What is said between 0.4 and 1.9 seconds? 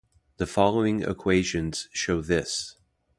following equations